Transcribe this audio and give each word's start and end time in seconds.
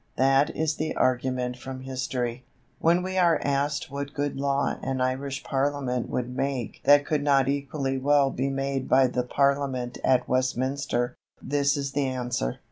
That 0.15 0.49
is 0.55 0.77
the 0.77 0.95
argument 0.95 1.57
from 1.57 1.81
history. 1.81 2.43
When 2.79 3.03
we 3.03 3.19
are 3.19 3.39
asked 3.43 3.91
what 3.91 4.15
good 4.15 4.35
law 4.35 4.75
an 4.81 4.99
Irish 4.99 5.43
Parliament 5.43 6.09
would 6.09 6.35
make 6.35 6.81
that 6.85 7.05
could 7.05 7.21
not 7.23 7.47
equally 7.47 7.99
well 7.99 8.31
be 8.31 8.49
made 8.49 8.89
by 8.89 9.05
the 9.05 9.21
Parliament 9.21 9.99
at 10.03 10.27
Westminster, 10.27 11.13
this 11.39 11.77
is 11.77 11.91
the 11.91 12.07
answer. 12.07 12.57